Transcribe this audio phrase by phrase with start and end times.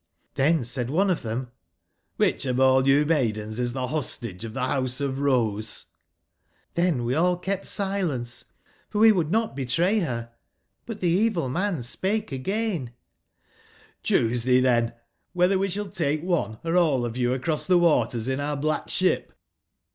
[0.35, 1.51] Xthen said one of them:
[1.83, 5.91] * ^hich of all you maidens is the Hostage of the House of the Rose?'
[6.75, 8.45] IThen all we kept silence,
[8.89, 10.31] for wewould not betray her.
[10.87, 12.93] But the evil man spake again:
[14.01, 14.93] 'Choose ye then
[15.33, 18.89] whether we shall take one, or all of you across the waters in our black
[18.89, 19.31] ship.'